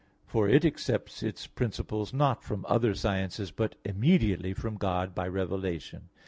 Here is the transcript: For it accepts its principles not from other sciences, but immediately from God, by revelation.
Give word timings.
For 0.25 0.49
it 0.49 0.65
accepts 0.65 1.21
its 1.21 1.45
principles 1.45 2.11
not 2.11 2.43
from 2.43 2.65
other 2.67 2.95
sciences, 2.95 3.51
but 3.51 3.75
immediately 3.85 4.51
from 4.51 4.77
God, 4.77 5.13
by 5.13 5.27
revelation. 5.27 6.09